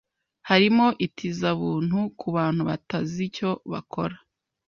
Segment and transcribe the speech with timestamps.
[0.49, 4.15] Harimo itizabuntu kubantu bataziicyo bakora